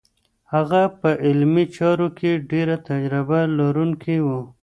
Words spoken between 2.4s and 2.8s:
ډېر